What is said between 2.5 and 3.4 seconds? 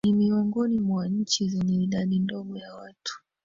ya watu